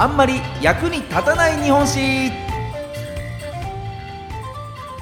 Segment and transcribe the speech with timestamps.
[0.00, 2.32] あんまり役に立たない日本史。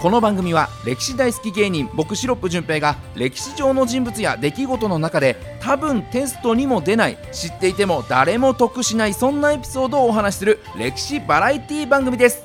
[0.00, 12.42] この番組は歴史大好き芸人僕シロップ純平が歴史上の人物や出来事の中で多分テストにも出ない知っていても誰も得しないそんなエピソードをお話しする歴史バラエティ番組です。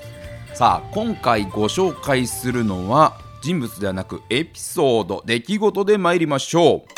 [0.54, 6.90] さあ今回ご紹介するのは人物ではなくエピソード出来事で参りましょう。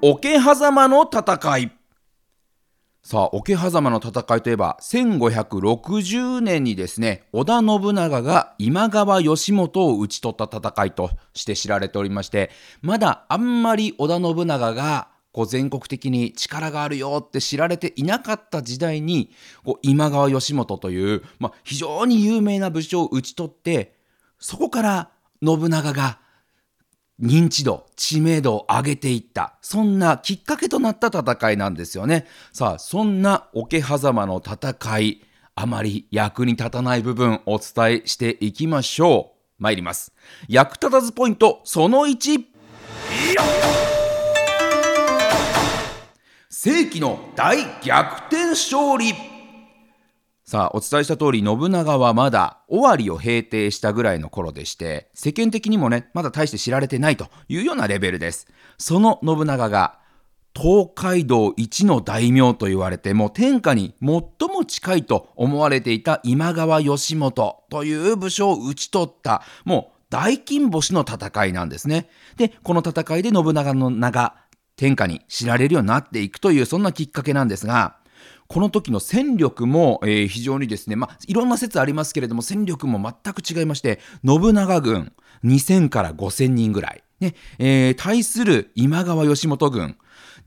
[0.00, 1.81] 桶狭間の戦い。
[3.04, 19.32] さあ桶狭間の戦いといえば1560年にですね織田信長が今川義元を討ち取った戦いとして知られておりましてまだあんまり織田信長がこう全国的に力があるよって知られていなかった時代に
[19.64, 23.96] こう今川義元という、まあ、非常に有名な武将を討ち取って
[24.38, 25.10] そこから
[25.44, 26.20] 信長が
[27.20, 29.58] 認知度知名度を上げていった。
[29.60, 32.26] そんなきっかけとなった戦いなんですよね。
[32.52, 35.22] さあそんな桶狭間の戦い
[35.54, 39.62] あまり役に立たない部分お伝えしていきましょう。
[39.62, 40.12] 参ります。
[40.48, 42.44] 役立たずポイントその1
[46.48, 49.31] 世紀の大逆転勝利。
[50.52, 58.46] さあお伝えした通り信長はまだ尾張を平定したぐらいの頃でして世間的にもねまだ大して知られてないというようなレベルです。
[58.76, 59.98] その信長が
[60.54, 64.10] 東海道一の大名と言われてもう天下に最
[64.50, 72.10] も近いと思われていた今川義元という武将を討ち取ったもう大金星の戦いなんですね。
[72.36, 74.36] でこの戦いで信長の名が
[74.76, 78.01] 天下に知られるようになっていくというそんなきっかけなんですが
[78.52, 87.02] この時の戦力も、えー、非常にですね、まあ、いろんな説ありますけれども、戦力も全く違いまして、信長軍2000から5000人ぐらい。
[87.20, 89.96] ね、えー、対する今川義元軍、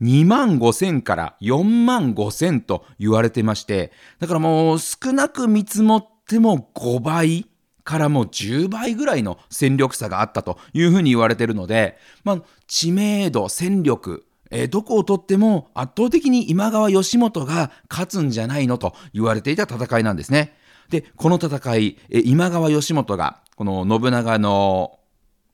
[0.02, 7.46] 2万5千から4万5千と言われてまして、だからもう少なく見積もっても5倍
[7.82, 20.56] からもう10倍ぐらいの戦力差があったというふうに言われているので、まあ、知名度、戦力、えー、どこをとっても圧倒的に今川義元が勝つんじゃないのと言われていた戦いなんですね。
[20.90, 24.98] でこの戦い、えー、今川義元がこの信長の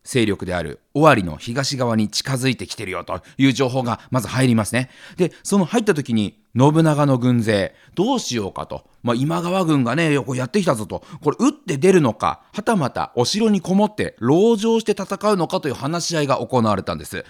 [0.04, 4.91] 勢力である尾張の東側に近づいてきてるよという情報がまず入りますね。
[5.16, 17.25] でその入った時に信長の軍勢どうしようかと、まあ、今川軍がね横やってきたぞとこれ撃って出るのかはたまたお城にこもって籠城して戦うのかという話し合いが行われたんです。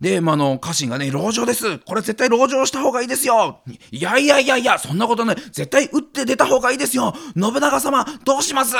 [0.00, 1.78] で、まあ、の、家臣がね、籠城です。
[1.78, 3.60] これ絶対籠城した方がいいですよ。
[3.90, 5.36] いやいやいやいや、そんなことない。
[5.36, 7.14] 絶対撃って出た方がいいですよ。
[7.34, 8.76] 信長様、どうします？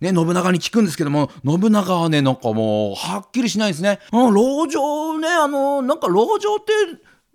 [0.00, 4.00] ね、信長に聞くんですけども、信長はね、なんかもう、はっきりしないですね。
[4.12, 6.72] うん、籠城ね、あの、なんか籠城って、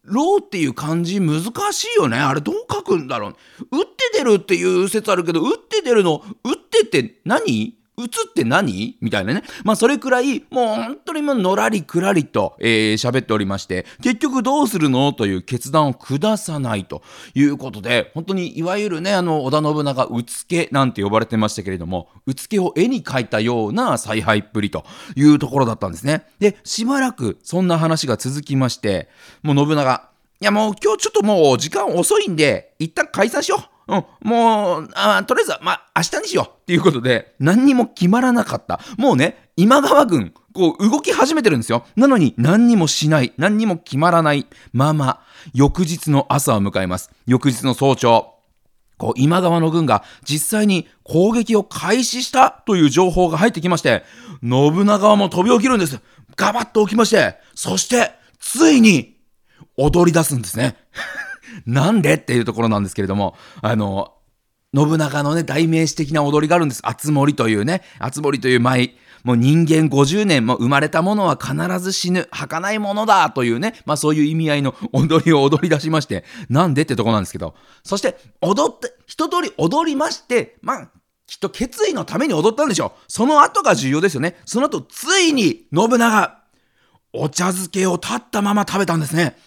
[0.04, 1.44] ローっていう漢字難
[1.74, 2.18] しいよね。
[2.18, 3.32] あれどう書くんだろう。
[3.72, 7.78] 打って出るっていう説あるけど、打って出るの、打ってって何？
[8.00, 8.96] 打つって何？
[9.02, 9.42] みたいなね。
[9.64, 15.14] まあそれくらい、もう本当にもうのらりくらりと、えー、喋っておりまして、結局どうするの？
[15.14, 17.02] という決断を下さないと
[17.34, 24.86] いうことで、本当にいわゆるね、あの、織田信長、うつけなんて呼ばれてましたけれども、うつけを絵に描いたような采配っぷりと
[25.16, 26.28] いうところだったんですね。
[26.38, 29.10] で、しばらくそんな話が続きまして、
[29.42, 30.08] もう信長、
[30.40, 33.77] いやもう今日ちょっともう時間遅いんで、一旦解散しよう。
[33.88, 38.80] うん、もう、あとりあえず、まあ、明日にしようっていうことで、何にも決まらなかった。
[38.98, 41.86] もうね、今川軍、こう、動き始めてるんですよ。
[41.96, 45.22] なのに、何にもしない、何にも決まらないまま、
[45.54, 47.12] 翌日の朝を迎えます。
[47.26, 48.34] 翌日の早朝。
[48.98, 54.04] こう、今川の軍が実際に攻撃を開始したという情報が入ってきまして、
[54.42, 56.00] 信長はもう飛び起きるんです。
[56.36, 59.18] ガバッと起きまして、そして、ついに、
[59.78, 60.76] 踊り出すんですね。
[61.68, 62.16] なんで？
[62.16, 64.14] っていうところなんですけれども、あの、
[64.76, 66.82] 信長のね、代名詞的な踊りがあるんです。
[66.84, 68.98] 熱森というね、熱森という舞。
[69.24, 80.92] もう人間50年も生まれたものは必ず死ぬ、儚いものだというね、まあそういう意味合いの踊りを踊り出しまして、なんでってとこなんですけど、そして踊って、一通り踊りまして、まあ、
[81.26, 83.12] きっと決意のために踊ったんでしょう。
[83.12, 84.38] その後が重要ですよね。
[84.46, 86.40] その後、ついに信長、
[87.12, 89.38] お茶漬けを立ったまま食べたんですね。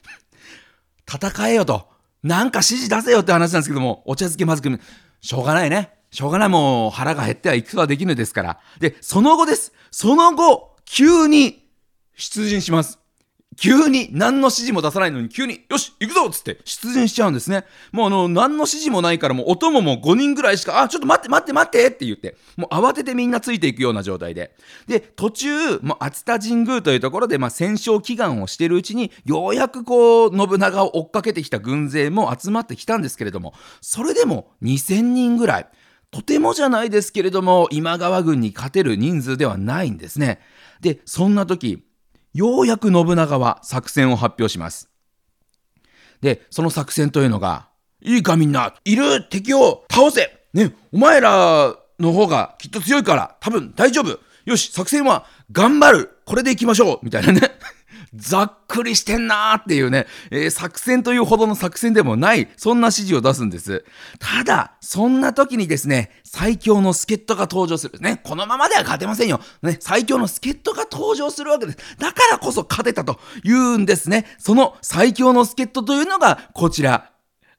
[1.09, 1.90] 戦えよと。
[2.23, 4.81] なんか指示出せよって話なんですけども、お茶漬けまずく、
[5.21, 5.91] しょうがないね。
[6.11, 8.61] しょうがないもう腹が減ってはいくとはできぬですから。
[8.79, 9.73] で、その後です。
[9.91, 11.69] その後、急に
[12.17, 13.00] 出陣します。
[13.57, 17.65] 急に何の指示も出さないのに急に、よし、行くぞっつって出陣しちゃうんですね。
[17.91, 24.55] もうあの、何の指示もないからもうお供も5人ぐらいしか、あ、ちょっと待って待って待ってって言って、もう慌ててみんなついていくような状態で。
[24.87, 35.67] で、途中、もう熱田神宮というところで、まあ戦勝祈願をしてるうちに、ようやくこう、信長を追っかけてきた軍勢も集まってきたんですけれども、それでも2000人ぐらい。
[36.13, 40.41] とてもじゃないですけれども、今川軍に勝てる人数ではないんですね。
[40.81, 41.85] で、そんな時、
[42.33, 44.89] ようやく信長は作戦を発表します。
[46.21, 47.69] で、その作戦というのが、
[48.03, 50.41] いいかみんな、いる敵を倒せ。
[50.53, 54.19] ね、お前らの方がきっと強いから多分大丈夫。
[54.45, 56.19] よし、作戦は頑張る。
[56.25, 56.99] これでいきましょう。
[57.03, 57.41] みたいなね。
[58.15, 63.85] ざっくりしてんなーっていうね、えー、作戦というほどの作戦でもない、そんな指示を出すんです。
[64.19, 68.01] ただ、そんな時にですね、最強の助っ人が登場する。
[68.01, 69.41] ね、このままでは勝てませんよ。
[69.63, 71.79] ね、最強の助っ人が登場するわけです。
[71.99, 74.27] だからこそ勝てたというんですね。
[74.39, 77.13] その最強の助っ人というのが、こちら、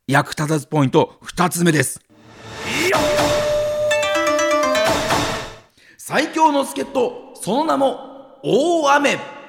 [0.08, 2.02] 役立たずポイント2つ目です。
[5.98, 9.41] 最強の助っ人、その名も、大雨。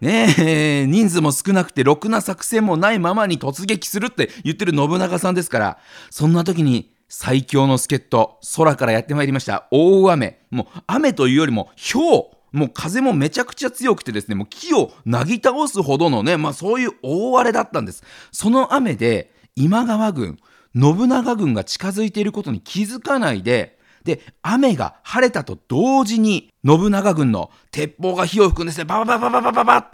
[0.00, 5.78] ねえ、人数も少なくてろくな作戦もないままに突撃するって言ってる信長さんですから、
[6.10, 9.66] そんな時に最強の助っ人、空からやってまいりました。
[9.70, 10.40] 大雨。
[10.50, 12.34] もう雨というよりも氷。
[12.52, 18.04] もう風もめちゃくちゃ強くてですね、もう木をなぎ倒すほどのね、まあそういう大荒れだったんです。
[18.30, 20.38] その雨で今川軍、
[20.74, 23.73] 信長軍が近づいていることに気づかないで、
[24.04, 28.84] で、雨が晴れたと同時に、信長軍の鉄砲が火を吹くんですね。
[28.84, 29.90] ババババババババ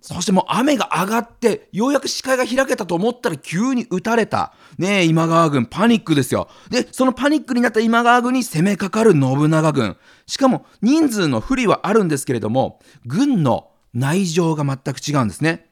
[0.00, 4.52] そしてもう雨が上がって、ようやく視界が開けたと思ったら急に撃たれた。
[4.76, 6.48] ねえ、今川軍、パニックですよ。
[6.68, 9.96] で、そのパニックになった今川軍に攻めかかる信長軍。
[10.26, 15.70] しかも、人数の不利はあるんですけれども、軍の内情が全く違うんですね。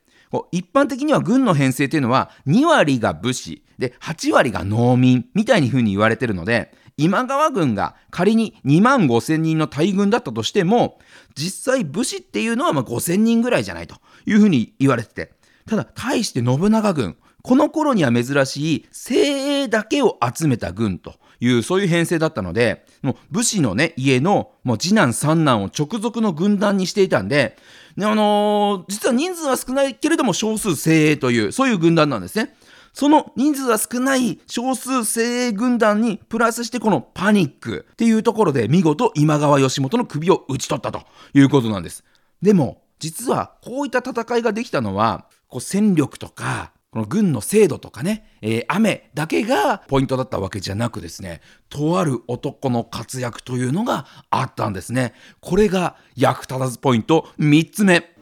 [0.51, 10.99] 一般的には軍の編成というのは2割が武士で8割が農民みたいに風に言われてるので今川軍が仮に2万5千人の大軍だったとしても、
[11.35, 13.97] 実際武士っていうのはま5千人ぐらいじゃないと
[14.27, 15.33] いうふうに言われてて、
[15.67, 27.57] ただ対して信長軍、この頃には珍しい精鋭だけを集めた軍というそういう編成だったので、もう武士のね、家のもう次男三男を直属の軍団にしていたんで、
[27.97, 32.55] であのー、実は人数は少ないけれども少数精鋭という、そういう軍団なんですね。
[32.93, 41.03] その人数が少ない少数精鋭軍団にプラスしてこのパニックっていうところで見事今川義元の首を打ち取ったと
[41.35, 42.05] いうことなんです。
[42.43, 51.41] でも実はこういった戦いができたのはこう戦力とかこの軍の精度とかね、えー、雨だけがポイントだったわけじゃなくですね、
[51.71, 55.15] とある男の活躍というのがあったんですね。
[55.41, 58.13] これが役立たずポイント3つ目。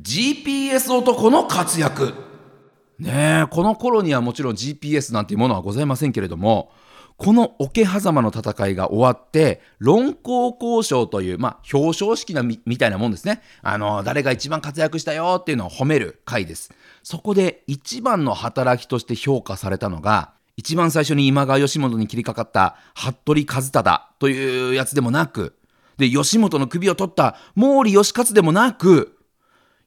[0.00, 2.14] GPS 男の活躍。
[3.00, 6.70] ねえ、この頃にはもちろん GPS なんていうものはございませんけれども、
[7.16, 13.42] この桶狭間の戦いが終わって、論功交渉という、まあ、表彰式なみたいなもんですね。
[13.60, 16.72] あの、誰が一番活躍したよっていうのを褒める回です。
[17.02, 25.56] そこで一番の働きとして評価されたのが、一番最初に今川義元に切りかかった服部和忠というやつでもなく、
[25.96, 29.17] で、義元の首を取った毛利義勝でもなく、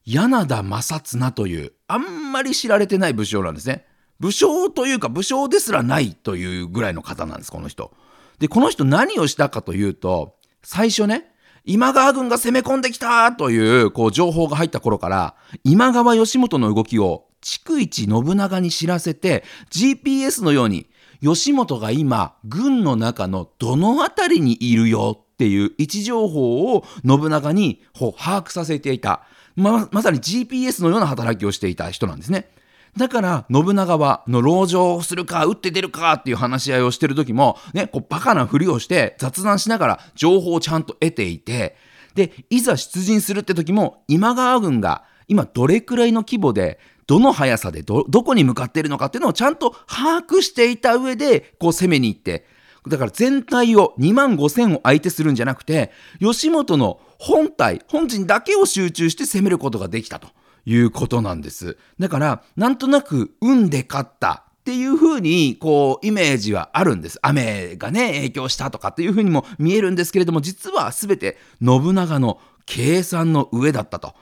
[0.06, 3.86] 柳田正綱という、あんまり知られてない武将なんですね。
[4.19, 7.92] 武将というか武将ですらないというぐらいの方なんです、この人。
[8.39, 11.31] で、この人何をしたかというと、最初ね、
[11.63, 20.88] 今川軍が攻め込んできたという、こう、情報が入った頃から、今川義元の動きを逐一信長に知らせて、GPS のように、
[21.22, 29.22] 義元が今、軍の中のどの辺りにいるよっていう位置情報を信長に把握させていた。
[29.55, 32.50] ま、まさに GPS のような働きをしていた人なんですね。
[32.98, 41.77] だから、信長は、の、籠城をするか、撃って出るかっていう話し合いをしてる時も、ね、こう、バカなふりをして雑談しながら情報をちゃんと得ていて、
[42.15, 52.46] で、いざ出陣するって時も、今川軍が、今どれくらいの規模で、どの速さでど、どこに向かっているのかっていうのをちゃんと把握していた上で、こう攻めに行って、
[52.88, 60.29] だから全体を2万5千を相手するんじゃなくて、吉本の本体、本陣だけを集中して攻めることができたと
[60.65, 61.77] いうことなんです。
[62.00, 67.19] だから、なんとなく運で勝ったっていう風に、こう、イメージはあるんです。
[67.21, 74.15] 雨がね、影響したとかっていう風にも見えるんですけれども、実は全て信長の計算の上だったと。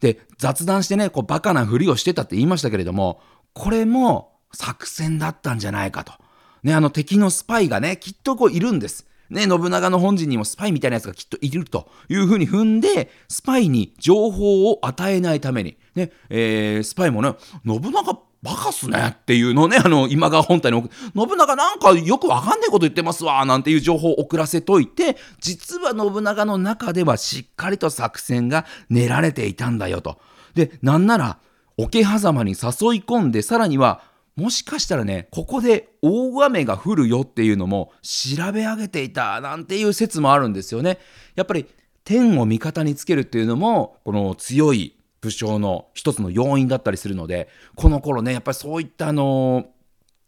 [0.00, 3.20] で、雑談してね、こう、バカなふりをしてたって言いましたけれども、
[3.52, 6.12] これも作戦だったんじゃないかと。
[6.66, 9.06] ね、あの敵のスパイがね、きっとこういるんです。
[9.30, 20.78] ね、信長の本陣にもスパイみたいなやつがきっといるというふうに踏んで、スパイに情報を与えないために、ね、えー、スパイもね、信長バカっすねっていうのをね、あの、今川本体に
[21.14, 30.18] 送信長なんかよくわかんないこと言ってますわ、なんていう情報を送らせといて、実は信長の中ではしっかりと作戦が練られていたんだよと。
[30.56, 31.38] で、なんなら、
[31.76, 32.56] 桶狭間に誘い
[33.06, 34.02] 込んで、さらには、
[34.36, 40.98] もしかしたらね、ここで大雨が降るよっていうのも調べ上げていたなんていう説もあるんですよね。
[41.34, 41.66] やっぱり
[42.04, 49.68] 天を味方につけるっていうのも、この強い武将の一つの要因だったりするので、この頃ね、やっぱりそういったあの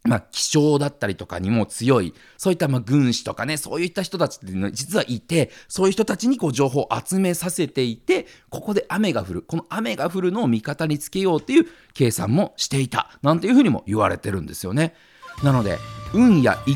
[0.09, 14.95] まあ、気象だったりとかにも強い、そういったまあ軍師とかね、そういった人たちっていうのは実はいて、そういう人たちにこう情報を集めさせていて、ここで雨が降る、この雨が降るのを味方につけようっていう計算もしていた、なんていうふうにも言われてるんですよね。
[15.43, 15.79] なので、
[16.15, 16.73] 運や勢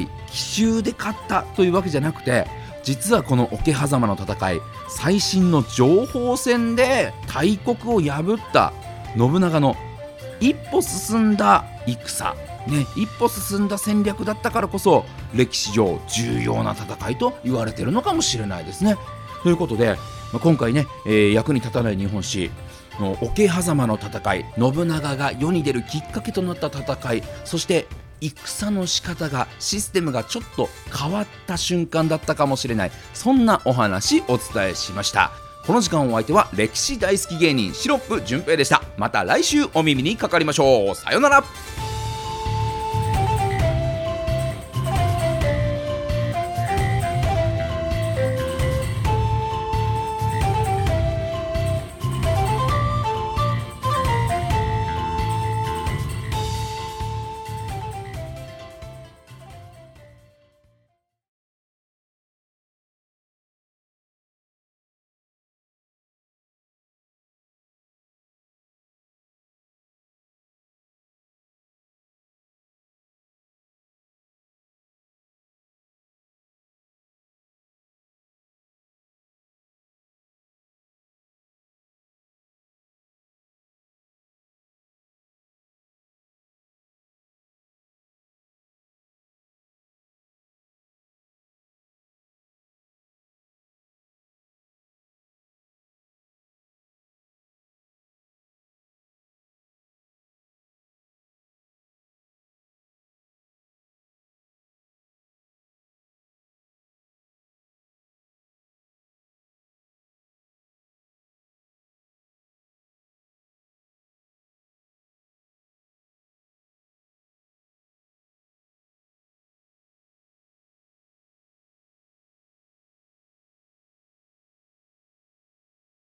[0.00, 2.46] い、奇襲で勝ったというわけじゃなくて、
[2.82, 4.60] 実はこの桶狭間の戦い、
[4.90, 8.74] 最新の情報戦で大国を破った
[9.16, 9.74] 信長の
[10.38, 12.34] 一歩進んだ戦
[12.66, 15.04] ね、一歩進んだ戦略だったからこそ
[15.34, 18.96] 歴史上重要な戦いと言われているのかもしれないですね。
[19.42, 19.96] ということで、
[20.32, 22.50] まあ、今回ね、えー、役に立たない日本史
[22.98, 27.86] の桶狭間の戦い信長が世に出るきっかけとなった戦いそして
[28.20, 35.32] 戦の仕方がシステムがちょっと変わった瞬間だったかもしれないそんなお話お伝えしました。
[35.66, 38.82] この時間お相手は歴史大好き芸人シロップ純平でした。
[38.98, 40.94] また来週お耳にかかりましょう。
[40.94, 41.42] さよなら。